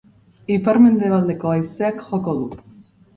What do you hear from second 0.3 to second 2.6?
Ipar-mendebaldeko haizeak joko du.